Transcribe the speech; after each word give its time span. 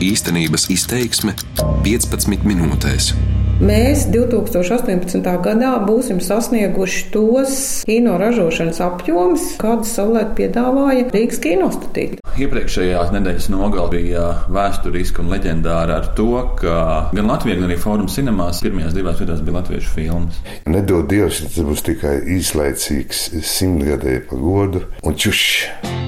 Īstenības 0.00 0.70
izteiksme 0.72 1.34
15 1.84 2.46
minūtēs. 2.48 3.10
Mēs 3.60 4.06
2018. 4.08 5.20
gadā 5.44 5.74
būsim 5.84 6.22
sasnieguši 6.24 7.02
tos 7.12 7.58
kino 7.84 8.14
ražošanas 8.22 8.80
apjomus, 8.80 9.44
kādus 9.60 9.92
savulaik 9.98 10.32
piedāvāja 10.38 11.04
Rīgas 11.12 11.42
kinostudija. 11.44 12.16
Iepriekšējā 12.40 13.04
nedēļas 13.12 13.50
nogalē 13.52 13.92
bija 13.98 14.26
vēsturiska 14.48 15.20
un 15.20 15.34
leģendāra 15.34 16.00
ar 16.00 16.12
to, 16.16 16.32
ka 16.56 16.80
gan 17.12 17.28
Latvijā, 17.28 17.60
gan 17.60 17.68
arī 17.68 17.76
Fóruma 17.84 18.08
cinemās 18.08 18.64
pirmajās 18.64 18.96
divās 18.96 19.20
vietās 19.20 19.44
bija 19.44 19.60
latviešu 19.60 19.96
filmas. 19.98 20.40
Nedod 20.64 21.12
Dievs, 21.12 21.44
tas 21.44 21.60
būs 21.60 21.84
tikai 21.92 22.22
īslaicīgs 22.40 23.26
simtgadēju 23.44 24.30
pagodu 24.32 24.86
un 25.04 25.20
čušs. 25.20 25.99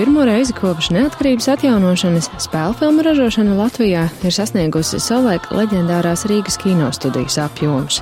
Pirmo 0.00 0.22
reizi 0.24 0.54
kopš 0.56 0.86
neatkarības 0.94 1.44
atjaunošanas 1.52 2.30
spēļu 2.40 2.76
filmu 2.78 3.02
ražošana 3.04 3.52
Latvijā 3.58 4.06
ir 4.24 4.32
sasniegusi 4.32 4.96
savulaik 4.96 5.50
leģendārās 5.52 6.24
Rīgas 6.30 6.56
kinostudijas 6.62 7.36
apjoms. 7.44 7.98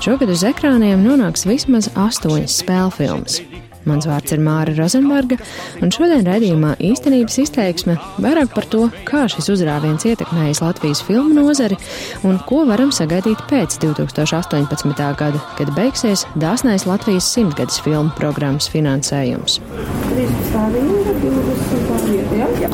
Šogad 0.00 0.32
uz 0.32 0.46
ekrāniem 0.48 1.04
nonāks 1.04 1.44
vismaz 1.44 1.90
astoņas 2.06 2.56
spēļu 2.62 2.96
filmas. 2.96 3.42
Mans 3.88 4.06
vārds 4.08 4.32
ir 4.32 4.40
Māra 4.40 4.72
Rozenberga, 4.78 5.36
un 5.84 5.92
šodien 5.92 6.24
redzījumā 6.24 6.74
īstenības 6.88 7.36
izteiksme 7.42 7.98
vairāk 8.24 8.54
par 8.54 8.66
to, 8.72 8.86
kā 9.08 9.24
šis 9.30 9.50
uzrāviens 9.52 10.06
ietekmējis 10.08 10.62
Latvijas 10.64 11.02
filmu 11.04 11.36
nozari 11.36 11.76
un 12.24 12.40
ko 12.48 12.62
varam 12.68 12.92
sagaidīt 12.94 13.44
pēc 13.50 13.76
2018. 13.84 15.04
gada, 15.20 15.42
kad 15.58 15.74
beigsies 15.76 16.24
dāsnais 16.40 16.88
Latvijas 16.88 17.28
simtgades 17.36 17.80
filmu 17.84 18.12
programmas 18.16 18.70
finansējums. 18.72 19.60
13. 20.14 20.68
rinda, 20.78 21.16
20. 21.20 22.04
vieta, 22.08 22.40
jā? 22.40 22.48
Jā. 22.64 22.72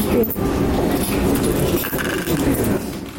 6, 0.00 0.08
4, 0.08 0.32
5. 0.32 0.40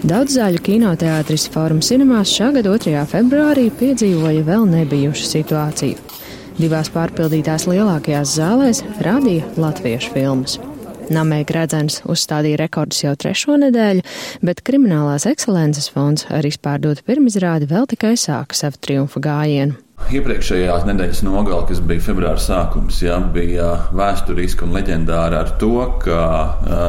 Daudzzaļu 0.10 0.58
kinoteātris 0.66 1.44
Fórums 1.54 1.92
Cinemās 1.92 2.32
šā 2.34 2.48
gada 2.56 2.72
2. 2.74 3.04
februārī 3.12 3.66
piedzīvoja 3.78 4.42
vēl 4.48 4.64
nebijušu 4.72 5.26
situāciju. 5.30 5.98
Divās 6.58 6.90
pārpildītās 6.94 7.68
lielākajās 7.70 8.30
zālēs 8.40 8.80
rādīja 9.06 9.46
latviešu 9.62 10.09
filmas. 10.16 10.58
Namēk 11.14 11.54
redzens 11.54 12.02
uzstādīja 12.09 12.58
rekordus 12.64 13.04
jau 13.04 13.14
trešo 13.20 13.54
nedēļu, 13.62 14.02
bet 14.42 14.64
Kriminālās 14.66 15.28
ekscelences 15.30 15.92
fonds 15.94 16.26
ar 16.34 16.42
izpārdotu 16.50 17.06
pirmizrādi 17.06 17.70
vēl 17.70 17.86
tikai 17.94 18.16
sāka 18.18 18.58
savu 18.58 18.82
triumfa 18.82 19.22
gājienu. 19.22 19.78
Iepriekšējā 20.11 20.73
nedēļas 20.88 21.21
nogalē, 21.23 21.66
kas 21.69 21.80
bija 21.88 22.03
februāra 22.03 22.39
sākums, 22.41 22.97
ja, 23.03 23.19
bija 23.33 23.67
vēsturiska 23.95 24.66
un 24.66 24.73
leģendāra 24.75 25.44
ar 25.45 25.52
to, 25.61 25.75
ka 26.03 26.21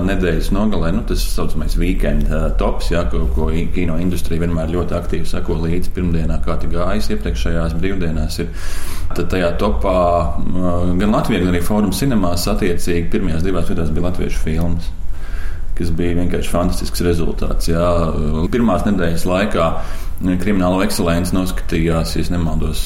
nedēļas 0.06 0.48
nogalē 0.56 0.91
nu, 0.96 1.02
tas 1.06 1.22
saucamais 1.34 1.77
weekend 1.78 2.33
tops, 2.58 2.90
ja, 2.94 3.05
ko, 3.12 3.24
ko 3.36 3.50
kino 3.74 3.98
industrija 4.02 4.42
vienmēr 4.42 4.72
ļoti 4.72 4.96
aktīvi 4.98 5.28
sako 5.28 5.60
līdzi 5.66 5.92
pirmdienā, 5.94 6.40
kā 6.46 6.56
tā 6.62 6.70
gājas 6.72 7.10
iepriekšējās 7.14 7.77
brīvdienās. 7.78 8.40
Ir. 8.42 8.50
Tad 9.12 9.28
tajā 9.34 9.52
topā 9.60 9.98
gan 10.98 11.12
Latvijā, 11.12 11.42
gan 11.44 11.52
arī 11.52 11.60
Fóruma 11.66 11.94
cinemās 11.94 12.48
attiecīgi 12.48 13.10
pirmajās 13.12 13.44
divās 13.44 13.68
vietās 13.68 13.92
bija 13.92 14.08
latviešu 14.08 14.44
filmas 14.46 14.90
kas 15.77 15.92
bija 15.96 16.18
vienkārši 16.20 16.52
fantastisks 16.52 17.02
rezultāts. 17.06 17.70
Jā. 17.70 17.86
Pirmās 18.52 18.84
nedēļas 18.86 19.24
laikā 19.28 19.68
Kriminālo 20.23 20.83
ekscelenci 20.84 21.34
noskatījās, 21.34 22.15
ja 22.15 22.23
nemaldos, 22.31 22.83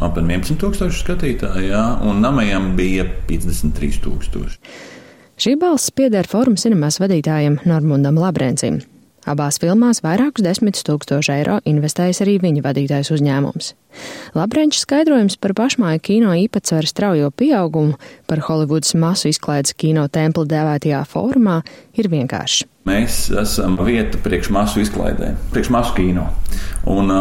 apmēram 0.00 0.30
11,000 0.40 0.94
skatītāju, 1.02 1.66
jā, 1.68 1.82
un 2.08 2.22
namējam 2.24 2.72
bija 2.78 3.04
53,000. 3.28 4.56
Šī 5.42 5.56
balss 5.60 5.92
pieder 5.92 6.28
Fóruma 6.28 6.60
cinemās 6.60 7.00
vadītājam 7.02 7.58
Normundam 7.68 8.20
Labrencim. 8.20 8.80
Abās 9.28 9.60
filmās 9.62 10.00
vairākus 10.02 10.44
desmitus 10.44 10.86
tūkstošu 10.88 11.36
eiro 11.36 11.60
investējis 11.68 12.24
arī 12.24 12.38
viņa 12.42 12.64
vadītais 12.64 13.12
uzņēmums. 13.14 13.74
Labrenčs 14.36 14.82
skaidrojums 14.86 15.38
par 15.42 15.54
pašmāju 15.58 16.02
kino 16.02 16.34
īpatsvaru 16.36 16.88
straujo 16.88 17.30
pieaugumu, 17.30 17.98
par 18.26 18.44
Holivudas 18.48 18.94
masu 18.98 19.30
izklaides 19.32 19.76
kino 19.78 20.08
templi 20.08 20.48
dēvētajā 20.50 21.02
formā, 21.08 21.60
ir 21.98 22.10
vienkāršs. 22.12 22.66
Mēs 22.82 23.28
esam 23.38 23.76
vieta 23.78 24.18
priekš 24.18 24.48
masu 24.50 24.80
izklaidē, 24.82 25.36
priekš 25.52 25.68
masu 25.70 25.94
kino. 25.94 26.24
Un, 26.90 27.12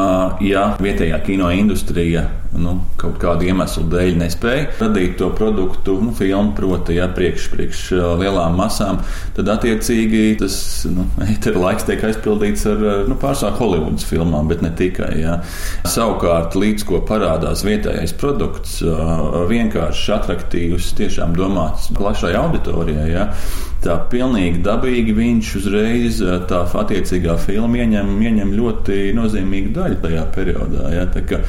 ja 0.42 0.72
vietējā 0.82 1.20
kino 1.22 1.52
industrija 1.54 2.24
nu, 2.58 2.74
kaut 3.00 3.20
kādu 3.22 3.46
iemeslu 3.48 3.84
dēļ 3.92 4.16
nespēja 4.20 4.64
radīt 4.80 5.14
to 5.20 5.30
produktu, 5.38 6.00
nu, 6.02 6.16
filmu, 6.18 6.56
proti, 6.58 6.98
ja, 6.98 7.06
priekš, 7.14 7.46
priekš 7.54 7.84
lielām 8.20 8.58
masām, 8.58 9.00
tad 9.38 9.52
attiecīgi 9.54 10.24
tas 10.42 10.56
nu, 10.90 11.06
laiks 11.64 11.86
tiek 11.88 12.02
aizpildīts 12.10 12.66
ar 12.72 12.82
nu, 13.06 13.20
pārsvarā 13.22 13.54
Holivudas 13.60 14.08
filmām, 14.10 14.50
bet 14.50 14.66
ne 14.66 14.74
tikai. 14.74 15.12
Ja. 15.22 15.38
Savukārt, 15.86 16.58
līdz 16.62 16.86
ko 16.88 17.02
parādās 17.08 17.66
vietējais 17.68 18.16
produkts, 18.22 18.80
vienkāršs, 19.52 20.08
attraktīvs, 20.20 20.94
tiešām 21.00 21.36
domāts 21.38 21.90
plašai 21.98 22.36
auditorijai. 22.40 23.10
Ja 23.12 23.28
tā 23.82 23.96
pilnīgi 24.12 24.62
dabīgi 24.66 25.14
viņš 25.18 25.52
uzreiz 25.58 26.20
tā 26.50 26.62
attiecīgā 26.82 27.36
filma 27.42 27.82
ieņem, 27.82 28.12
ieņem 28.28 28.54
ļoti 28.58 28.98
nozīmīgu 29.18 29.74
daļu 29.76 29.98
tajā 30.04 30.26
periodā. 30.36 30.92
Ja? 30.94 31.06
Tā 31.12 31.24
kā 31.28 31.42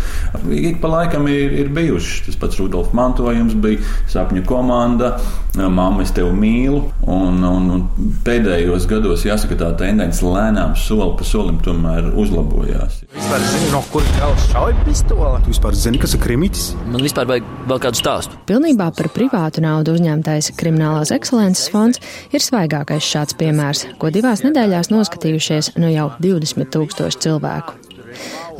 ik 0.56 0.80
pa 0.82 0.92
laikam 0.94 1.28
ir, 1.30 1.52
ir 1.62 1.72
bijuši 1.74 2.26
tas 2.28 2.38
pats 2.40 2.60
Rudolf 2.60 2.94
mantojums, 2.96 3.56
bija 3.62 3.84
sapņu 4.12 4.44
komanda, 4.48 5.14
mamma 5.58 6.06
es 6.06 6.14
tevi 6.16 6.32
mīlu, 6.36 6.82
un, 7.04 7.42
un, 7.44 7.68
un 7.76 8.12
pēdējos 8.24 8.88
gados 8.90 9.26
jāsaka 9.28 9.58
tā 9.60 9.72
tendence 9.82 10.24
lēnām 10.24 10.76
soli 10.78 11.12
pa 11.18 11.28
solim 11.28 11.60
tomēr 11.64 12.12
uzlabojās. 12.16 13.02
Vispār 13.12 13.48
zini, 13.50 13.72
no 13.74 13.84
kur 13.92 14.08
gals 14.16 14.48
šauj 14.54 14.76
pistola? 15.02 15.40
Tu 15.42 15.50
vispār 15.52 15.74
zini, 15.74 15.98
kas 15.98 16.14
ir 16.14 16.22
krimitis? 16.22 16.72
Man 16.86 17.02
vispār 17.02 17.28
vajag 17.28 17.48
vēl 17.70 17.82
kādu 17.82 18.00
stāstu. 18.00 18.38
Pilnībā 18.48 18.90
par 18.96 19.10
privātu 19.14 19.62
naudu 19.64 19.96
uzņemtais 19.96 20.52
Kriminālās 20.58 21.12
ekscelences 21.14 21.70
fonds 21.72 22.02
ir 22.32 22.44
svaigākais 22.44 23.02
šāds 23.02 23.36
piemērs, 23.38 23.86
ko 23.98 24.12
divās 24.14 24.44
nedēļās 24.46 24.92
noskatījušies 24.94 25.74
no 25.82 25.90
jau 25.92 26.10
20 26.22 26.70
tūkstoši 26.72 27.24
cilvēku. 27.26 27.81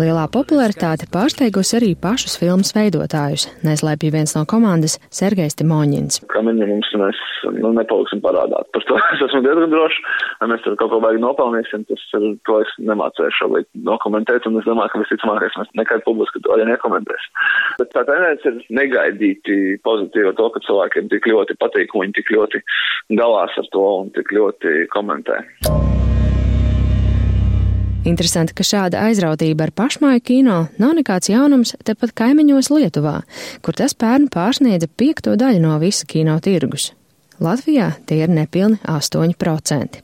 Lielā 0.01 0.25
popularitāte 0.33 1.09
pārsteigusi 1.13 1.77
arī 1.79 1.93
pašus 1.99 2.39
filmas 2.41 2.73
veidotājus, 2.77 3.49
neslēpja 3.67 4.15
viens 4.15 4.37
no 4.37 4.45
komandas 4.49 4.99
Sergejs 5.13 5.59
Timoņins. 5.61 6.23
Kamiņa 6.33 6.69
mums 6.71 6.91
mēs 6.99 7.21
nu, 7.51 7.73
nepaliksim 7.77 8.23
parādā. 8.25 8.63
Par 8.75 8.87
to 8.89 8.99
es 9.15 9.25
esmu 9.27 9.43
diezgan 9.45 9.73
drošs. 9.73 10.01
Ja 10.41 10.49
mēs 10.51 10.65
tur 10.65 10.77
kaut 10.81 10.93
ko 10.95 11.01
baigi 11.05 11.23
nopelnīsim, 11.23 11.87
tas 11.91 12.05
ir, 12.19 12.29
to 12.49 12.59
es 12.65 12.75
nemācēju 12.91 13.37
šobrīd 13.39 13.69
dokumentēt, 13.89 14.49
un 14.49 14.61
es 14.61 14.69
domāju, 14.69 14.95
ka 14.95 15.03
visticamākais 15.05 15.59
mēs 15.61 15.73
nekad 15.81 16.05
publiski 16.07 16.43
to 16.45 16.55
arī 16.57 16.69
nekomentēsim. 16.71 17.43
Bet 17.81 17.93
tā 17.97 18.05
tendence 18.09 18.53
ir 18.53 18.61
negaidīti 18.83 19.59
pozitīva 19.87 20.35
to, 20.39 20.51
ka 20.55 20.65
cilvēkiem 20.69 21.11
tik 21.13 21.29
ļoti 21.33 21.59
patīk, 21.63 21.95
un 21.95 22.07
viņi 22.07 22.19
tik 22.21 22.37
ļoti 22.37 22.63
galās 23.19 23.59
ar 23.61 23.73
to 23.75 23.89
un 24.03 24.15
tik 24.17 24.35
ļoti 24.35 24.87
komentē. 24.95 25.43
Interesanti, 28.03 28.51
ka 28.59 28.65
šāda 28.67 29.05
aizrautība 29.07 29.69
ar 29.69 29.71
pašmāju 29.79 30.23
kino 30.27 30.57
nav 30.83 30.97
nekāds 30.99 31.31
jaunums 31.31 31.77
tepat 31.87 32.11
kaimiņos 32.19 32.73
Lietuvā, 32.75 33.21
kur 33.63 33.77
tas 33.79 33.95
pērn 33.95 34.27
pārsniedza 34.33 34.89
piekto 34.91 35.37
daļu 35.39 35.61
no 35.63 35.77
visa 35.79 36.09
kino 36.11 36.35
tirgus. 36.43 36.91
Latvijā 37.43 37.93
tie 38.11 38.25
ir 38.25 38.33
nepilni 38.35 38.81
8%. 38.91 40.03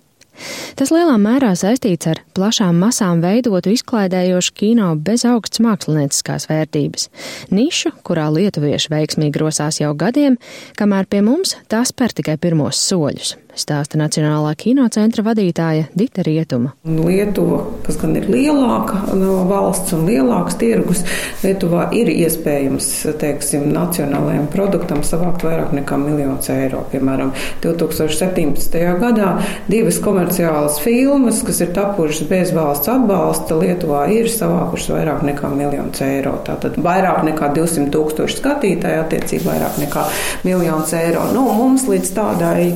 Tas 0.78 0.92
lielā 0.94 1.16
mērā 1.18 1.50
saistīts 1.58 2.06
ar 2.06 2.20
plašām 2.38 2.78
masām 2.78 3.18
veidotu 3.24 3.72
izklaidējošu 3.74 4.54
kino 4.54 4.92
bez 4.94 5.26
augstas 5.26 5.58
mākslinieckās 5.66 6.46
vērtības. 6.46 7.08
Nišu, 7.50 7.96
kurā 8.06 8.28
lietuvieši 8.30 8.94
veiksmīgi 8.94 9.42
rosās 9.42 9.82
jau 9.82 9.90
gadiem, 9.98 10.38
kamēr 10.78 11.10
pie 11.10 11.26
mums 11.26 11.56
tās 11.66 11.90
spēr 11.90 12.14
tikai 12.14 12.38
pirmos 12.38 12.78
soļus 12.78 13.34
stāsta 13.58 13.98
Nacionālā 14.00 14.54
kinocentra 14.58 15.24
vadītāja 15.26 15.88
Dita 15.98 16.22
Rietuma. 16.26 16.72
Lietuva, 16.86 17.60
kas 17.86 17.98
gan 18.00 18.14
ir 18.18 18.28
lielāka 18.30 19.16
no 19.18 19.42
valsts 19.48 19.94
un 19.96 20.06
lielāks 20.08 20.58
tirgus, 20.60 21.04
Lietuvā 21.42 21.88
ir 21.96 22.10
iespējams, 22.12 22.88
teiksim, 23.20 23.68
nacionālajiem 23.74 24.48
produktam 24.52 25.02
savākt 25.06 25.44
vairāk 25.46 25.74
nekā 25.76 25.98
miljonus 26.00 26.50
eiro. 26.54 26.84
Piemēram, 26.92 27.32
2017. 27.64 28.78
gadā 29.02 29.34
divas 29.70 30.00
komerciālas 30.02 30.80
filmas, 30.82 31.42
kas 31.46 31.62
ir 31.64 31.74
tapušas 31.76 32.28
bez 32.30 32.54
valsts 32.56 32.90
atbalsta, 32.92 33.58
Lietuvā 33.58 34.06
ir 34.14 34.30
savākušas 34.32 34.94
vairāk 34.96 35.26
nekā 35.28 35.52
miljonus 35.54 36.02
eiro. 36.06 36.38
Tātad 36.46 36.78
vairāk 36.82 37.22
nekā 37.28 37.52
200 37.58 37.92
tūkstoši 37.94 38.40
skatītāji, 38.40 39.02
attiecīgi 39.04 39.46
vairāk 39.46 39.78
nekā 39.82 40.08
miljonus 40.48 40.94
eiro. 40.98 41.28
Nu, 41.34 41.46
mums 41.58 41.88
līdz 41.90 42.12
tādai 42.16 42.72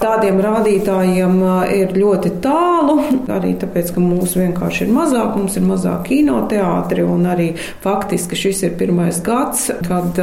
tādiem 0.00 0.40
rādītājiem 0.44 1.38
ir 1.74 1.94
ļoti 1.96 2.34
tālu. 2.44 2.98
Arī 3.32 3.54
tāpēc, 3.60 3.94
ka 3.94 4.02
mūs 4.02 4.36
vienkārši 4.38 4.86
ir 4.86 4.92
mazāk, 4.94 5.36
mums 5.38 5.58
ir 5.58 5.66
mazāk 5.68 6.08
kinoteātri 6.10 7.06
un 7.06 7.28
arī 7.30 7.50
faktiski 7.84 8.38
šis 8.38 8.64
ir 8.68 8.76
pirmais 8.80 9.20
gads, 9.24 9.70
kad 9.86 10.20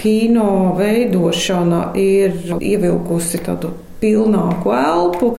kino 0.00 0.74
veidošana 0.78 1.86
ir 2.00 2.56
ievilkusi 2.60 3.44
tādu 3.44 3.74
pilnāku 4.02 4.74
elpu. 4.76 5.34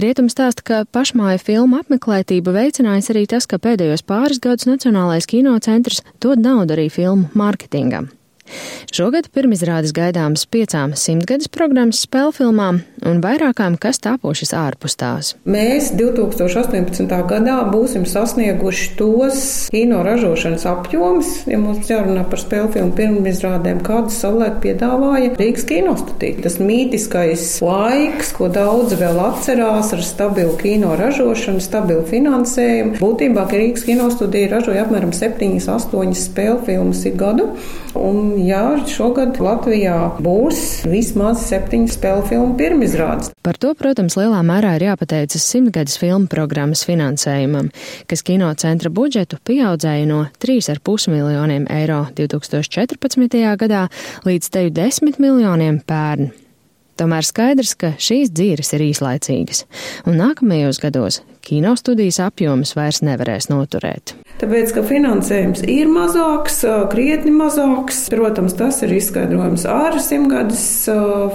Rietums 0.00 0.32
stāsta, 0.32 0.62
ka 0.64 0.76
pašmāju 0.94 1.42
filmu 1.42 1.80
apmeklētību 1.82 2.54
veicinājis 2.54 3.10
arī 3.12 3.26
tas, 3.28 3.44
ka 3.50 3.58
pēdējos 3.60 4.06
pāris 4.08 4.40
gadus 4.40 4.68
Nacionālais 4.70 5.28
kinocentrs 5.28 6.00
dod 6.22 6.40
naudu 6.40 6.78
arī 6.78 6.86
filmu 6.94 7.28
mārketingam. 7.36 8.08
Šogad 8.90 9.28
pirmizrādes 9.34 9.92
gaidāmas 9.94 10.46
piecām 10.50 10.96
simtgades 10.98 11.50
programmas 11.52 12.02
spēļu 12.06 12.32
filmām 12.34 12.80
un 13.06 13.20
vairākām, 13.22 13.76
kas 13.80 14.00
tapušas 14.02 14.52
ārpus 14.56 14.96
tās. 15.00 15.32
Mēs 15.48 15.92
2018. 15.96 17.06
gadā 17.30 17.56
būsim 17.70 18.06
sasnieguši 18.08 18.88
tos 18.98 19.44
kino 19.72 20.02
ražošanas 20.06 20.66
apjomus, 20.68 21.30
ja 21.50 21.60
mums 21.62 21.88
jārunā 21.90 22.24
par 22.30 22.42
spēļu 22.42 22.72
filmu 22.74 22.96
pirmizrādēm, 22.98 23.82
kādas 23.86 24.18
savulaik 24.20 24.58
piedāvāja 24.64 25.32
Rīgas 25.38 25.66
kinostudija. 25.70 26.40
Tas 26.44 26.58
mītiskais 26.62 27.46
laiks, 27.64 28.34
ko 28.36 28.50
daudzi 28.52 28.98
vēl 29.00 29.22
atcerās 29.22 29.94
ar 29.96 30.04
stabilu 30.04 30.56
kino 30.60 30.96
ražošanu, 30.98 31.62
stabilu 31.64 32.04
finansējumu. 32.10 32.98
Būtībā 33.00 33.46
Rīgas 33.54 33.86
kinostudija 33.86 34.50
ražoja 34.56 34.84
apmēram 34.86 35.14
7-8 35.16 36.18
spēļu 36.26 36.58
filmas 36.66 37.06
ik 37.08 37.16
gadu. 37.20 37.50
Un 37.98 38.36
jā, 38.46 38.62
šogad 38.88 39.38
Latvijā 39.42 39.96
būs 40.22 40.82
vismaz 40.88 41.44
septiņas 41.48 41.96
spēļu 41.96 42.26
filmu 42.28 42.56
pirmizrādes. 42.58 43.32
Par 43.46 43.58
to, 43.60 43.72
protams, 43.78 44.16
lielā 44.18 44.40
mērā 44.46 44.74
ir 44.78 44.86
jāpateicas 44.88 45.46
simtgades 45.52 45.98
filmu 46.00 46.30
programmas 46.30 46.84
finansējumam, 46.88 47.70
kas 48.10 48.24
kinocentra 48.26 48.92
budžetu 48.94 49.40
pieaudzēja 49.46 50.06
no 50.10 50.24
3,5 50.42 51.10
miljoniem 51.12 51.66
eiro 51.72 52.04
2014. 52.18 53.40
gadā 53.64 53.86
līdz 54.28 54.52
teju 54.54 54.76
10 54.76 55.20
miljoniem 55.22 55.82
pērn. 55.86 56.32
Tomēr 57.00 57.24
skaidrs, 57.24 57.72
ka 57.80 57.94
šīs 57.96 58.28
dzīves 58.36 58.74
ir 58.76 58.82
īslaicīgas, 58.90 59.64
un 60.04 60.20
nākamajos 60.20 60.82
gados 60.82 61.22
kino 61.40 61.72
studijas 61.80 62.20
apjoms 62.26 62.74
vairs 62.76 63.00
nevarēs 63.06 63.48
noturēt. 63.48 64.12
Tāpēc, 64.40 64.70
ka 64.72 64.82
finansējums 64.88 65.60
ir 65.68 65.88
mazāks, 65.92 66.62
krietni 66.88 67.32
mazāks, 67.34 68.06
protams, 68.08 68.54
tas 68.56 68.78
ir 68.86 68.94
izskaidrojums 68.96 69.66
ar 69.68 69.98
simtgadus 70.00 70.62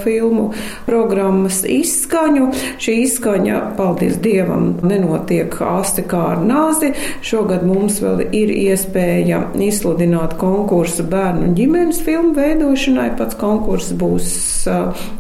filmu 0.02 0.48
programmas 0.88 1.60
izskaņu. 1.70 2.48
Šī 2.82 2.96
izskaņa, 3.04 3.60
paldies 3.78 4.18
Dievam, 4.24 4.72
nenotiek 4.82 5.54
asti 5.62 6.02
kā 6.10 6.24
ar 6.32 6.42
nāzi. 6.42 6.96
Šogad 7.26 7.62
mums 7.68 8.00
vēl 8.02 8.26
ir 8.34 8.54
iespēja 8.56 9.44
izsludināt 9.68 10.34
konkursu 10.42 11.06
bērnu 11.06 11.52
un 11.52 11.56
ģimenes 11.60 12.02
filmu 12.06 12.34
veidošanai. 12.40 13.12
Pats 13.20 13.38
konkurss 13.38 13.94
būs 13.94 14.34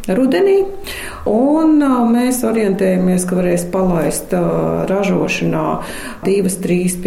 rudenī. 0.10 0.58
Un 1.30 1.80
mēs 2.12 2.42
orientējamies, 2.46 3.30
ka 3.30 3.38
varēs 3.40 3.70
palaist 3.74 4.34
ražošanā 4.90 5.68
divas, 6.26 6.58
trīs 6.62 6.98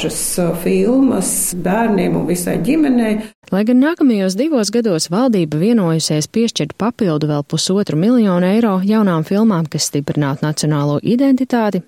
filmetrāžas 0.00 0.62
filmas 0.62 1.54
bērniem 1.54 2.16
un 2.16 2.26
visai 2.26 2.58
ģimenei. 2.64 3.20
Lai 3.50 3.64
gan 3.66 3.80
nākamajos 3.82 4.36
divos 4.38 4.70
gados 4.70 5.10
valdība 5.10 5.58
vienojusies 5.58 6.28
piešķirt 6.30 6.76
papildu 6.78 7.28
vēl 7.28 7.42
pusotru 7.44 7.98
miljonu 7.98 8.46
eiro 8.46 8.80
jaunām 8.84 9.24
filmām, 9.24 9.66
kas 9.68 9.90
stiprinātu 9.90 10.46
nacionālo 10.46 11.00
identitāti, 11.02 11.82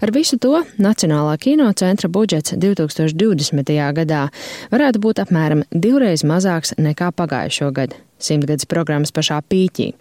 ar 0.00 0.12
visu 0.12 0.38
to 0.38 0.62
Nacionālā 0.78 1.36
kinocentra 1.38 2.08
budžets 2.08 2.54
2020. 2.54 3.74
gadā 3.98 4.28
varētu 4.70 5.00
būt 5.00 5.24
apmēram 5.24 5.64
divreiz 5.72 6.22
mazāks 6.22 6.76
nekā 6.78 7.10
pagājušo 7.16 7.72
gadu 7.72 7.96
simtgadus 8.18 8.66
programmas 8.66 9.12
pašā 9.12 9.40
pīķī 9.42 9.92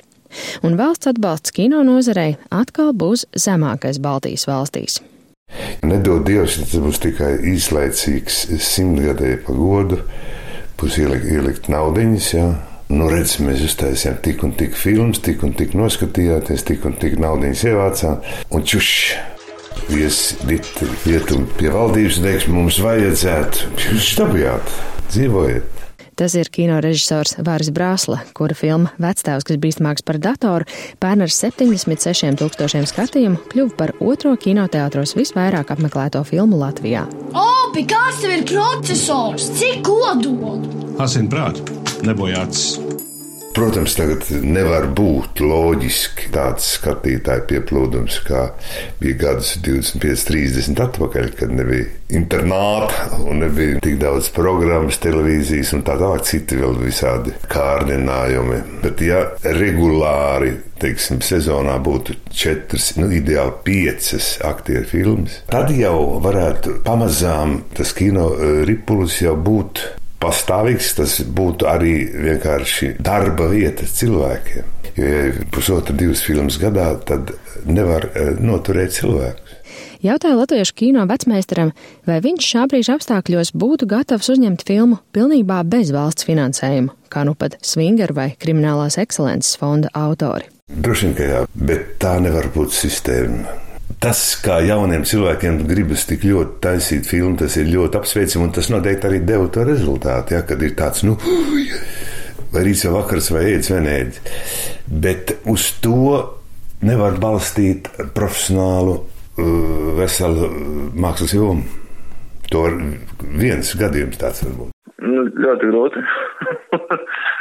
un 0.63 0.77
valsts 0.77 1.07
atbalsts 1.07 1.55
kino 1.55 1.81
nozarei 1.83 2.35
atkal 2.51 2.93
būs 2.93 3.25
zemākais 3.33 4.01
Baltijas 4.03 4.45
valstīs. 4.49 5.01
Nedod 5.85 6.25
Dievs, 6.27 6.57
ja 6.59 6.67
tas 6.67 6.81
būs 6.83 7.01
tikai 7.03 7.35
īslaicīgs 7.53 8.39
simtgadēju 8.65 9.41
pagodu, 9.47 9.99
būs 10.79 10.97
ielikt, 11.01 11.29
ielikt 11.31 11.69
naudiņas. 11.71 12.31
Jā. 12.35 12.47
Nu, 12.93 13.07
redz, 13.09 13.39
mēs 13.41 13.63
uztaisījām 13.65 14.19
tik 14.25 14.43
un 14.45 14.51
tik 14.57 14.75
filmas, 14.77 15.21
tik 15.25 15.41
un 15.45 15.55
tik 15.57 15.73
noskatījāties, 15.77 16.65
tik 16.67 16.85
un 16.85 16.97
tik 17.01 17.17
naudiņas 17.21 17.63
ievācām, 17.71 18.19
un 18.53 18.67
čuši! 18.67 19.23
Iesiet 19.91 20.69
pie 21.59 21.69
valdības, 21.73 22.21
teiks, 22.23 22.47
mums 22.49 22.77
vajadzētu, 22.81 23.73
jūs 23.89 24.13
dabījāt, 24.17 24.71
dzīvojiet. 25.11 25.84
Tas 26.15 26.31
ir 26.39 26.47
kino 26.47 26.77
režisors 26.79 27.35
Vāris 27.43 27.67
Brāsla, 27.75 28.21
kura 28.37 28.55
filma 28.55 28.93
Vectēvs, 29.03 29.43
kas 29.47 29.59
bīstamāks 29.59 30.05
par 30.07 30.15
datoru, 30.23 30.67
pērn 31.03 31.25
ar 31.25 31.33
76 31.33 32.39
tūkstošiem 32.39 32.87
skatījumu 32.87 33.41
kļuva 33.51 33.75
par 33.75 33.91
otro 33.99 34.31
kinoteātros 34.39 35.15
visvairāk 35.19 35.75
apmeklēto 35.75 36.23
filmu 36.23 36.61
Latvijā. 36.61 37.03
Opi, 37.35 37.83
kāds 37.91 38.23
tev 38.23 38.37
ir 38.37 38.45
processors? 38.47 39.49
Cik 39.59 39.83
kodolu? 39.83 40.55
Asinprāt, 41.03 41.59
nebojāts. 42.07 42.77
Protams, 43.55 43.93
tagad 43.95 44.25
nevar 44.43 44.89
būt 44.91 45.39
loģiski 45.39 46.27
tāds 46.33 46.73
skatītāju 46.75 47.45
pieplūdums, 47.47 48.17
kā 48.27 48.49
bija 48.99 49.19
gadus 49.21 49.53
25, 49.63 50.25
30 50.27 50.81
atpakaļ, 50.83 51.29
kad 51.39 51.53
nebija 51.55 51.87
internāta 52.19 53.21
un 53.23 53.39
nebija 53.45 53.79
tik 53.85 53.95
daudz 54.03 54.27
programmas, 54.35 54.99
televīzijas 54.99 55.71
un 55.77 55.85
tā 55.87 55.95
tālāk, 56.01 56.27
citi 56.27 56.59
vēl 56.59 56.75
visādi 56.83 57.31
kārdinājumi. 57.51 58.61
Bet, 58.83 59.07
ja 59.07 59.23
regulāri 59.47 60.57
teiksim, 60.83 61.23
sezonā 61.23 61.79
būtu 61.79 62.19
četras, 62.35 62.91
nu, 62.99 63.07
ideāli 63.15 63.55
piecas 63.63 64.33
aktieru 64.43 64.89
filmas, 64.89 65.39
tad 65.47 65.71
jau 65.71 66.19
varētu 66.23 66.81
pamazām 66.83 67.61
tas 67.75 67.95
kino 67.95 68.33
eh, 68.35 68.65
ripulis 68.67 69.21
jau 69.23 69.37
būt 69.39 69.85
pastāvīgs, 70.25 70.93
tas 70.99 71.19
būtu 71.37 71.69
arī 71.69 71.95
vienkārši 72.27 72.95
darba 73.03 73.49
vieta 73.53 73.87
cilvēkiem. 73.87 74.71
Jo, 74.95 75.05
ja 75.05 75.47
pusotra, 75.51 75.95
divas 75.97 76.23
filmas 76.23 76.57
gadā, 76.61 76.93
tad 77.07 77.33
nevar 77.67 78.09
e, 78.13 78.29
noturēt 78.39 78.95
cilvēku. 78.95 79.41
Jautāja 80.05 80.37
latviešu 80.37 80.75
kino 80.77 81.03
vecmeistaram, 81.09 81.71
vai 82.05 82.19
viņš 82.23 82.47
šā 82.51 82.65
brīža 82.69 82.95
apstākļos 82.99 83.53
būtu 83.57 83.87
gatavs 83.89 84.29
uzņemt 84.35 84.63
filmu 84.67 84.99
pilnībā 85.15 85.63
bez 85.67 85.91
valsts 85.95 86.27
finansējuma, 86.27 86.93
kā 87.09 87.25
nu 87.25 87.33
pat 87.35 87.57
Swinger 87.65 88.13
vai 88.13 88.29
Kriminālās 88.39 88.99
ekscelences 89.01 89.57
fonda 89.59 89.89
autori. 89.97 90.47
Droši 90.69 91.07
vien, 91.07 91.17
ka 91.17 91.29
jā, 91.31 91.43
bet 91.57 91.95
tā 92.01 92.15
nevar 92.21 92.51
būt 92.53 92.73
sistēma. 92.77 93.64
Tas, 94.05 94.19
kā 94.37 94.59
jauniem 94.61 95.01
cilvēkiem 95.09 95.63
gribas 95.65 96.03
tik 96.05 96.27
ļoti 96.29 96.59
taisīt 96.61 97.07
filmu, 97.09 97.39
tas 97.41 97.55
ir 97.57 97.71
ļoti 97.71 97.97
apsveicami, 97.97 98.43
un 98.45 98.51
tas 98.53 98.67
noteikti 98.69 99.07
arī 99.09 99.21
deva 99.25 99.47
to 99.49 99.63
rezultātu. 99.65 100.35
Ja, 100.35 100.43
kad 100.45 100.61
ir 100.61 100.75
tāds, 100.77 101.01
nu, 101.07 101.15
vai 102.53 102.61
rīts 102.67 102.83
vai 102.85 102.91
vakars, 102.99 103.31
vai 103.33 103.41
ēdz 103.55 103.71
vai 103.73 103.79
nēdz. 103.87 104.19
Bet 105.05 105.33
uz 105.49 105.71
to 105.81 106.19
nevar 106.85 107.17
balstīt 107.23 107.89
profesionālu, 108.13 108.99
uh, 109.01 109.89
veselu 109.97 110.51
mākslas 110.93 111.33
jomu. 111.33 111.65
To 112.53 112.67
viens 113.41 113.73
gadījums 113.73 114.21
tāds 114.21 114.45
var 114.45 114.53
būt. 114.59 114.75
Nu, 115.01 115.25
ļoti 115.33 115.73
grūti. 115.73 116.05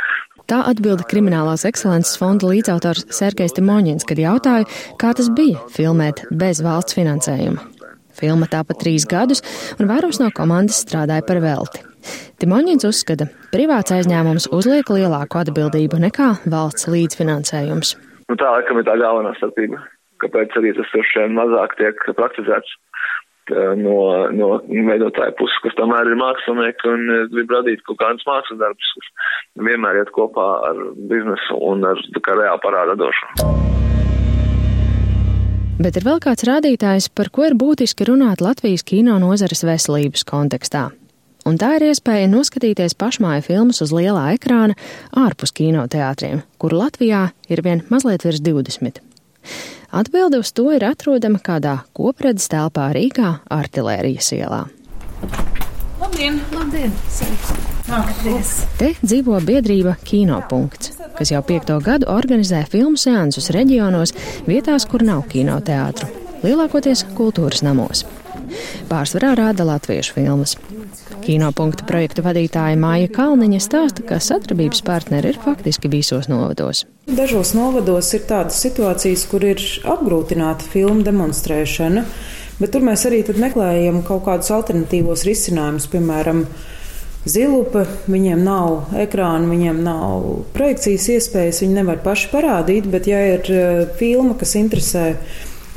Tā 0.45 0.59
atbilda 0.69 1.07
Kriminālās 1.09 1.63
ekscelences 1.65 2.19
fonda 2.21 2.51
līdzautors 2.51 3.07
Sergejs 3.17 3.55
Timoņins, 3.57 4.05
kad 4.05 4.19
jautāja, 4.21 4.67
kā 5.01 5.15
tas 5.17 5.31
bija 5.33 5.63
filmēt 5.73 6.21
bez 6.37 6.61
valsts 6.65 6.97
finansējuma. 6.99 7.65
Filma 8.15 8.47
tāpat 8.53 8.83
trīs 8.83 9.07
gadus, 9.09 9.41
un 9.81 9.89
vairums 9.89 10.21
no 10.21 10.29
komandas 10.37 10.83
strādāja 10.85 11.25
par 11.25 11.41
velti. 11.41 11.81
Timoņins 12.45 12.85
uzskata, 12.85 13.31
privāts 13.55 13.95
aizņēmums 13.97 14.51
uzliek 14.53 14.93
lielāku 14.93 15.41
atbildību 15.41 16.03
nekā 16.05 16.29
valsts 16.53 16.91
līdzfinansējums. 16.93 17.97
Nu, 18.29 18.37
tā 18.37 18.53
laikam 18.59 18.83
ir 18.83 18.85
tā 18.85 18.99
galvenā 19.01 19.33
starpība, 19.41 19.81
kāpēc 20.21 20.61
arī 20.61 20.77
tas 20.77 20.93
tur 20.93 21.09
šiem 21.09 21.33
mazāk 21.41 21.73
tiek 21.81 22.05
praktizēts 22.21 22.77
no, 23.51 23.99
no 24.33 24.49
veidotāja 24.69 25.35
puses, 25.39 25.59
kas 25.65 25.77
tomēr 25.79 26.09
ir 26.11 26.19
mākslinieki 26.21 26.91
un 26.91 27.05
eh, 27.13 27.23
grib 27.33 27.53
radīt 27.53 27.85
kaut 27.89 28.01
kādus 28.01 28.27
mākslas 28.29 28.61
darbus, 28.61 28.91
kas 28.97 29.07
vienmēr 29.69 30.01
iet 30.01 30.13
kopā 30.17 30.49
ar 30.71 30.83
biznesu 31.11 31.59
un 31.61 31.85
ar 31.91 32.01
reāli 32.01 32.65
parādadošanu. 32.65 33.53
Bet 35.75 35.97
ir 35.99 36.05
vēl 36.07 36.21
kāds 36.23 36.47
rādītājs, 36.47 37.09
par 37.11 37.33
ko 37.35 37.49
ir 37.49 37.57
būtiski 37.59 38.07
runāt 38.07 38.45
Latvijas 38.45 38.87
kino 38.87 39.19
nozares 39.19 39.65
veselības 39.67 40.23
kontekstā. 40.29 40.91
un 41.45 41.59
tā 41.61 41.75
ir 41.77 41.91
iespēja 41.91 42.29
noskatīties 42.33 42.95
pašmāju 42.97 43.43
filmas 43.45 43.83
uz 43.85 43.93
lielā 43.93 44.33
ekrāna 44.39 44.79
ārpus 45.13 45.53
kinoteātriem, 45.53 46.41
kur 46.57 46.73
Latvijā 46.73 47.33
ir 47.49 47.61
vien 47.67 47.83
mazliet 47.91 48.25
virs 48.25 48.41
20. 48.41 49.14
Atbilde 49.95 50.41
uz 50.43 50.51
to 50.53 50.71
ir 50.75 50.85
atrodama 50.89 51.39
kādā 51.39 51.77
kopredzes 51.95 52.51
telpā 52.51 52.89
Rīgā 52.97 53.37
artilērijas 53.53 54.33
ielā. 54.39 54.65
Labdien! 56.01 56.41
Labdien! 56.55 56.93
Te 58.81 58.91
dzīvo 59.05 59.39
biedrība 59.45 59.95
Kinopunkts, 60.09 60.95
kas 61.19 61.31
jau 61.35 61.43
piekto 61.47 61.77
gadu 61.85 62.09
organizē 62.11 62.63
filmu 62.71 62.97
seansus 63.01 63.51
reģionos, 63.55 64.15
vietās, 64.49 64.87
kur 64.89 65.05
nav 65.05 65.27
kinoteātru, 65.31 66.09
lielākoties 66.43 67.05
kultūras 67.19 67.63
namos. 67.67 68.07
Pārsvarā 68.89 69.35
rāda 69.39 69.67
latviešu 69.69 70.17
filmas. 70.17 70.57
Kinopunkta 71.25 71.87
projektu 71.89 72.23
vadītāja 72.25 72.77
Māja 72.77 73.09
Kalniņa 73.15 73.61
stāsta, 73.65 74.05
ka 74.05 74.21
sadarbības 74.21 74.83
partneri 74.85 75.33
ir 75.33 75.41
faktiski 75.41 75.89
visos 75.89 76.29
novados. 76.29 76.85
Dažos 77.09 77.55
novados 77.57 78.13
ir 78.17 78.27
tādas 78.29 78.61
situācijas, 78.65 79.25
kur 79.31 79.45
ir 79.49 79.63
apgrūtināta 79.89 80.69
filmu 80.69 81.05
demonstrēšana, 81.07 82.05
bet 82.61 82.75
tur 82.75 82.85
mēs 82.85 83.07
arī 83.09 83.23
meklējam 83.41 84.03
kaut 84.05 84.27
kādus 84.29 84.53
alternatīvos 84.53 85.25
risinājumus, 85.29 85.89
piemēram, 85.93 86.45
Zilupe, 87.25 87.87
viņiem 88.05 88.43
nav 88.45 88.91
ekrāna, 89.01 89.49
viņiem 89.49 89.79
nav 89.81 90.27
projekcijas 90.53 91.07
iespējas, 91.15 91.63
viņi 91.63 91.79
nevar 91.79 92.03
paši 92.05 92.29
parādīt, 92.29 92.89
bet 92.93 93.09
ja 93.09 93.23
ir 93.31 93.49
eh, 93.49 93.87
filma, 93.97 94.37
kas 94.37 94.53
interesē 94.61 95.07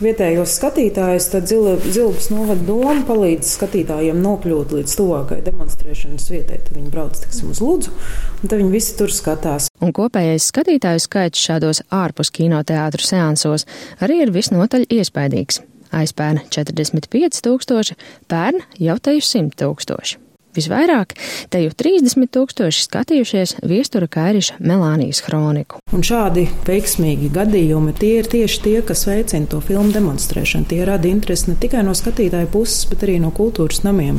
vietējos 0.02 0.56
skatītājus, 0.60 1.30
tad 1.32 1.48
Zilbas 1.50 2.30
novada 2.34 2.64
doma 2.68 3.02
palīdz 3.08 3.50
skatītājiem 3.58 4.20
nokļūt 4.22 4.76
līdz 4.78 4.98
tuvākai 5.00 5.40
demonstrēšanas 5.46 6.30
vietai. 6.34 6.60
Tad 6.66 6.76
viņi 6.78 6.92
brauc 6.94 7.18
tiksim, 7.24 7.54
uz 7.54 7.62
Lūdzu, 7.64 7.94
un 8.42 8.52
tad 8.52 8.60
viņi 8.62 8.74
visi 8.74 8.94
tur 9.00 9.14
skatās. 9.14 9.72
Un 9.82 9.96
kopējais 9.96 10.52
skatītāju 10.52 11.04
skaits 11.04 11.48
šādos 11.48 11.82
ārpus 11.94 12.34
kinoteātru 12.36 13.06
seansos 13.06 13.68
arī 14.04 14.22
ir 14.26 14.36
visnotaļ 14.36 14.88
iespaidīgs. 15.00 15.64
Aizpērn 15.98 16.44
45 16.52 17.42
tūkstoši, 17.46 17.98
pērn 18.28 18.66
jau 18.84 18.98
teju 19.02 19.24
100 19.24 19.62
tūkstoši. 19.64 20.27
Visvairāk 20.58 21.14
te 21.54 21.62
jau 21.62 21.74
30 21.78 22.32
tūkstoši 22.34 22.86
skatījušies 22.88 23.56
viestura 23.68 24.08
Kairiša 24.10 24.58
Melānijas 24.58 25.22
kroniku. 25.26 25.82
Un 25.94 26.02
šādi 26.06 26.48
veiksmīgi 26.66 27.30
gadījumi 27.36 27.94
tie 27.98 28.16
ir 28.22 28.30
tieši 28.32 28.62
tie, 28.64 28.76
kas 28.86 29.06
veicina 29.10 29.50
to 29.52 29.62
filmu 29.62 29.94
demonstrēšanu. 29.94 30.66
Tie 30.72 30.82
rada 30.88 31.10
interesi 31.10 31.52
ne 31.52 31.58
tikai 31.62 31.84
no 31.86 31.94
skatītāja 31.98 32.50
puses, 32.50 32.88
bet 32.90 33.06
arī 33.06 33.20
no 33.22 33.30
kultūras 33.36 33.84
namiem. 33.86 34.18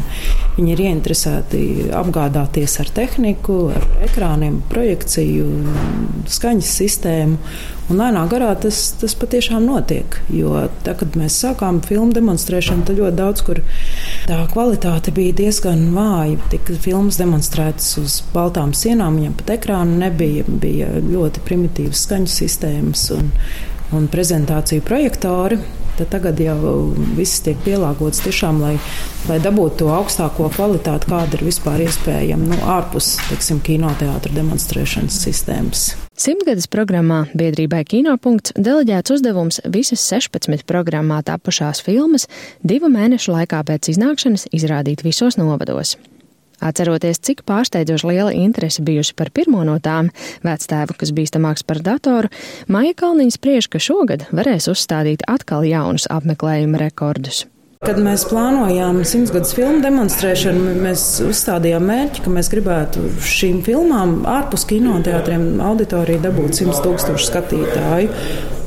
Viņi 0.56 0.74
ir 0.74 0.84
ieinteresēti 0.86 1.62
apgādāties 1.98 2.78
ar 2.84 2.92
tehniku, 2.94 3.58
ar 3.74 3.88
ekrāniem, 4.06 4.60
projekciju, 4.70 5.48
skaņas 6.38 6.76
sistēmu. 6.82 7.42
Un 7.88 8.02
lēnā 8.02 8.26
garā 8.28 8.50
tas, 8.60 8.78
tas 9.00 9.14
patiešām 9.16 9.64
notiek. 9.64 10.18
Jo 10.28 10.66
tā, 10.84 10.92
kad 10.98 11.16
mēs 11.16 11.38
sākām 11.40 11.80
filmu 11.86 12.12
demonstrēšanu, 12.16 12.84
tad 12.84 13.00
ļoti 13.00 13.16
daudz 13.16 13.44
kur 13.46 13.62
tā 14.28 14.42
kvalitāte 14.52 15.14
bija 15.16 15.36
diezgan 15.38 15.86
vāja. 15.96 16.36
Tika 16.52 16.76
filmas 16.84 17.16
demonstrētas 17.20 17.94
uz 18.02 18.20
baltām 18.34 18.74
sienām, 18.76 19.16
viņam 19.16 19.38
pat 19.40 19.54
ekrāna 19.56 20.02
nebija. 20.04 20.44
Bija 20.48 20.90
ļoti 21.00 21.44
primitīvas 21.48 22.04
skaņu 22.04 22.32
sistēmas 22.32 23.08
un, 23.16 23.30
un 23.96 24.08
prezentāciju 24.12 24.84
projektori. 24.84 25.60
Tad 25.98 26.12
tagad 26.12 26.38
jau 26.38 26.58
viss 27.16 27.40
tiek 27.42 27.56
pielāgots 27.64 28.20
tiešām, 28.22 28.60
lai, 28.62 28.74
lai 29.26 29.40
dabūtu 29.42 29.80
to 29.80 29.88
augstāko 29.96 30.46
kvalitāti, 30.54 31.08
kāda 31.10 31.40
ir 31.40 31.46
vispār 31.48 31.82
iespējama 31.88 32.52
nu, 32.52 32.60
ārpus 32.76 33.16
teiksim, 33.30 33.64
kinoteātra 33.66 34.36
demonstrēšanas 34.36 35.24
sistēmas. 35.24 35.88
Simtgades 36.18 36.66
programmā 36.66 37.28
biedrībai 37.38 37.84
Kinopunkts 37.86 38.50
deleģēts 38.58 39.12
uzdevums 39.14 39.60
visas 39.70 40.02
16 40.02 40.64
programmā 40.66 41.20
tapušās 41.22 41.78
filmas 41.86 42.26
divu 42.66 42.88
mēnešu 42.90 43.36
laikā 43.36 43.60
pēc 43.68 43.92
iznākšanas 43.92 44.48
izrādīt 44.50 45.04
visos 45.06 45.38
novados. 45.38 45.94
Atceroties, 46.58 47.20
cik 47.22 47.44
pārsteidzoši 47.46 48.08
liela 48.10 48.32
interese 48.34 48.82
bijusi 48.82 49.14
par 49.14 49.30
pirmo 49.30 49.62
no 49.62 49.76
tām, 49.78 50.08
vectēvu, 50.42 50.96
kas 50.98 51.14
bīstamāks 51.14 51.62
par 51.62 51.84
datoru, 51.86 52.32
Maija 52.66 52.96
Kalniņa 52.98 53.36
spriež, 53.36 53.70
ka 53.70 53.78
šogad 53.78 54.26
varēs 54.34 54.66
uzstādīt 54.74 55.22
atkal 55.30 55.62
jaunus 55.70 56.10
apmeklējuma 56.10 56.82
rekordus. 56.82 57.44
Kad 57.78 58.00
mēs 58.02 58.24
plānojām 58.26 59.04
simtgadus 59.06 59.52
filmu 59.54 59.78
demonstrēšanu, 59.84 60.72
mēs 60.82 61.02
uzstādījām 61.22 61.84
mērķi, 61.86 62.24
ka 62.24 62.32
mēs 62.34 62.50
gribētu 62.50 63.04
šīm 63.22 63.60
filmām 63.62 64.16
ārpus 64.26 64.66
kinoteātriem 64.66 65.60
auditoriju 65.62 66.24
dabūt 66.24 66.58
100 66.58 66.82
tūkstošu 66.82 67.28
skatītāju. 67.28 68.10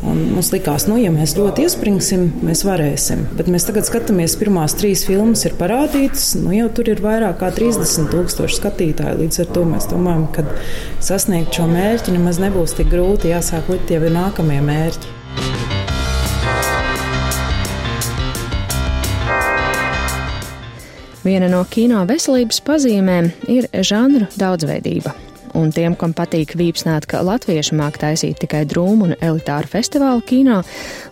Un 0.07 0.23
mums 0.31 0.53
likās, 0.55 0.87
nu, 0.87 0.95
ja 0.97 1.11
mēs 1.13 1.35
ļoti 1.35 1.67
iespringsim, 1.67 2.25
mēs 2.47 2.63
varēsim. 2.65 3.27
Bet 3.35 3.51
mēs 3.51 3.67
tagad 3.67 3.85
skatāmies, 3.85 4.39
pirmās 4.39 4.79
trīs 4.79 5.03
filmas 5.05 5.43
ir 5.45 5.59
parādītas, 5.59 6.31
nu 6.39 6.55
jau 6.55 6.71
tur 6.71 6.95
ir 6.95 7.03
vairāk 7.03 7.41
kā 7.43 7.51
30 7.59 8.09
tūkstoši 8.15 8.61
skatītāju. 8.63 9.19
Līdz 9.25 9.43
ar 9.43 9.55
to 9.57 9.67
mēs 9.75 9.91
domājam, 9.91 10.29
ka 10.39 10.47
sasniegt 11.03 11.59
šo 11.59 11.67
mērķi 11.69 12.15
nemaz 12.15 12.39
nebūs 12.41 12.79
tik 12.79 12.89
grūti, 12.95 13.35
jāsāk 13.35 13.69
likt 13.75 13.91
jau 13.91 14.07
nākamie 14.07 14.63
mērķi. 14.71 15.20
Viena 21.21 21.45
no 21.51 21.59
kino 21.69 22.01
veselības 22.09 22.63
pazīmēm 22.65 23.27
ir 23.53 23.67
žanru 23.85 24.25
daudzveidība. 24.41 25.13
Un 25.53 25.69
tiem, 25.75 25.93
kam 25.99 26.15
patīk 26.17 26.55
vīpsnāt, 26.57 27.05
ka 27.11 27.21
latvieši 27.27 27.75
māk 27.77 27.99
taisīt 28.01 28.39
tikai 28.41 28.63
drūmu 28.65 29.09
un 29.09 29.17
elitāru 29.19 29.69
festivālu 29.69 30.23
kino, 30.25 30.61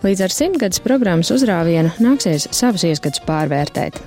līdz 0.01 0.25
ar 0.25 0.33
simtgadus 0.33 0.81
programmas 0.81 1.29
uzrāvienu 1.35 1.91
nāksies 2.01 2.47
savus 2.55 2.87
ieskats 2.89 3.21
pārvērtēt. 3.27 3.99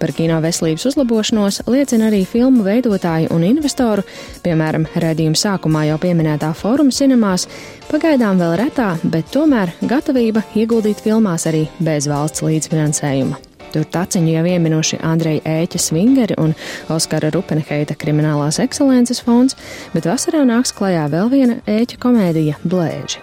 Par 0.00 0.12
kino 0.16 0.38
veselības 0.40 0.86
uzlabošanos 0.90 1.62
liecina 1.68 2.08
arī 2.08 2.22
filmu 2.28 2.64
veidotāju 2.64 3.32
un 3.36 3.44
investoru, 3.44 4.04
piemēram, 4.44 4.88
redzījuma 5.00 5.36
sākumā 5.36 5.86
jau 5.90 5.98
pieminētā 6.00 6.54
fóruma 6.56 6.92
cinemās, 6.92 7.46
pagaidām 7.88 8.40
vēl 8.40 8.56
retā, 8.64 8.94
bet 9.04 9.28
tomēr 9.32 9.76
gatavība 9.80 10.44
ieguldīt 10.56 11.04
filmās 11.04 11.48
arī 11.48 11.66
bez 11.84 12.08
valsts 12.08 12.44
līdzfinansējuma. 12.44 13.49
Tur 13.70 13.86
taciņu 13.86 14.32
jau 14.34 14.44
ieminuši 14.50 15.00
Andreja 15.06 15.42
Ēķa 15.46 15.80
Svingeri 15.80 16.36
un 16.42 16.54
Oskara 16.90 17.30
Rupenheita 17.34 17.94
kriminālās 17.98 18.58
ekscelences 18.62 19.22
fonds, 19.22 19.58
bet 19.94 20.08
vasarā 20.10 20.42
nāks 20.48 20.74
klajā 20.74 21.06
vēl 21.12 21.30
viena 21.30 21.58
ēķa 21.70 22.00
komēdija 22.02 22.58
Blēži. 22.66 23.22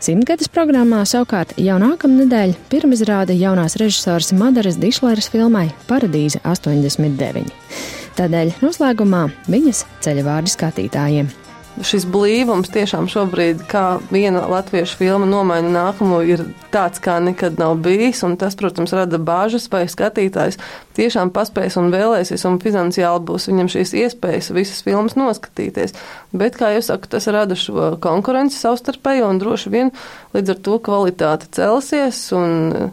Simtgades 0.00 0.48
programmā 0.48 1.02
savukārt 1.04 1.58
jau 1.60 1.76
nākamnedēļ 1.80 2.54
pirmizrāde 2.72 3.36
jaunās 3.36 3.76
režisoras 3.80 4.32
Madaras 4.32 4.78
Dišleres 4.80 5.28
filmai 5.28 5.66
Paradīze 5.90 6.40
89. 6.40 7.52
Tādēļ 8.16 8.56
noslēgumā 8.64 9.26
viņas 9.52 9.84
ceļavārdi 10.04 10.56
skatītājiem 10.56 11.28
šis 11.86 12.04
blīvums 12.10 12.70
tiešām 12.74 13.08
šobrīd, 13.10 13.64
kā 13.70 14.00
viena 14.12 14.42
latviešu 14.50 14.98
filma 15.00 15.28
nomaina 15.28 15.70
nākamo, 15.72 16.20
ir 16.26 16.42
tāds, 16.74 17.00
kā 17.02 17.18
nekad 17.22 17.60
nav 17.60 17.78
bijis. 17.84 18.22
Tas, 18.40 18.56
protams, 18.58 18.92
rada 18.96 19.20
bāžas, 19.22 19.68
vai 19.72 19.86
skatītājs 19.90 20.58
tiešām 20.98 21.30
paspēs 21.34 21.78
un 21.80 21.88
vēlēsies, 21.92 22.44
un 22.48 22.58
finansiāli 22.62 23.22
būs 23.28 23.48
viņam 23.50 23.70
šīs 23.72 23.94
iespējas 24.02 24.50
visas 24.54 24.82
filmas 24.84 25.16
noskatīties. 25.18 25.94
Bet, 26.36 26.58
kā 26.60 26.72
jau 26.74 26.82
saku, 26.84 27.10
tas 27.10 27.28
rada 27.32 27.56
šo 27.58 27.94
konkurenci 28.02 28.58
savstarpējo, 28.58 29.30
un 29.30 29.40
droši 29.40 29.72
vien 29.72 29.94
līdz 30.34 30.54
ar 30.54 30.60
to 30.66 30.76
kvalitāte 30.84 31.48
celsies. 31.56 32.20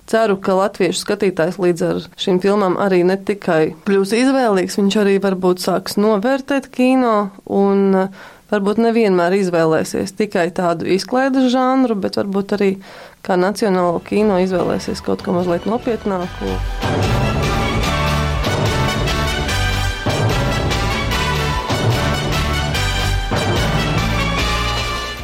Ceru, 0.07 0.39
ka 0.41 0.57
latviešu 0.61 1.03
skatītājs 1.03 1.59
līdz 1.61 1.85
ar 1.89 2.01
šīm 2.19 2.41
filmām 2.43 2.79
arī 2.81 3.03
ne 3.07 3.19
tikai 3.19 3.75
kļūs 3.87 4.15
izvēlīgs, 4.21 4.79
viņš 4.79 4.99
arī 5.03 5.17
varbūt 5.23 5.65
sāks 5.65 5.99
novērtēt 5.99 6.71
kino. 6.73 7.17
Un, 7.45 8.09
varbūt 8.51 8.81
nevienmēr 8.81 9.35
izvēlēsies 9.41 10.15
tikai 10.17 10.49
tādu 10.55 10.87
izklaides 10.97 11.51
žanru, 11.53 11.97
bet 11.99 12.19
varbūt 12.19 12.57
arī 12.57 12.71
kā 13.25 13.39
nacionālo 13.39 13.99
kino 14.07 14.39
izvēlēsies 14.43 15.03
kaut 15.05 15.25
ko 15.25 15.35
mazliet 15.37 15.67
nopietnāku. 15.69 16.55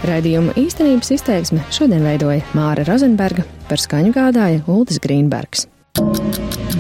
Raidījuma 0.03 0.51
īstenības 0.59 1.13
izteiksme 1.15 1.61
šodien 1.71 2.03
veidoja 2.03 2.43
Māra 2.57 2.83
Rozenberga, 2.89 3.45
par 3.69 3.79
skaņu 3.79 4.11
gādāja 4.11 4.59
Ulris 4.67 4.99
Grīnbergs. 4.99 5.69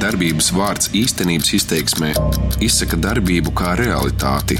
Darbības 0.01 0.49
vārds 0.51 0.91
īstenības 0.99 1.53
izteiksmē 1.55 2.11
izsaka 2.65 2.99
darbību 2.99 3.53
kā 3.55 3.77
realitāti 3.79 4.59